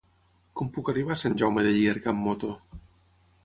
Com 0.61 0.71
puc 0.77 0.89
arribar 0.93 1.17
a 1.19 1.21
Sant 1.25 1.37
Jaume 1.43 1.67
de 1.69 1.77
Llierca 1.77 2.13
amb 2.15 2.27
moto? 2.31 2.53